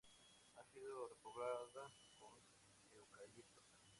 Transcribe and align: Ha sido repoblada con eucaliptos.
Ha 0.55 0.63
sido 0.65 1.07
repoblada 1.09 1.83
con 2.17 2.33
eucaliptos. 2.91 3.63